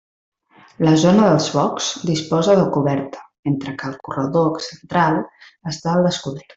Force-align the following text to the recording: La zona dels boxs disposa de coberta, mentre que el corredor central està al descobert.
La 0.87 0.93
zona 1.03 1.27
dels 1.31 1.49
boxs 1.57 1.91
disposa 2.13 2.57
de 2.61 2.65
coberta, 2.79 3.23
mentre 3.51 3.77
que 3.83 3.93
el 3.93 4.01
corredor 4.09 4.53
central 4.73 5.25
està 5.75 5.97
al 5.99 6.13
descobert. 6.13 6.49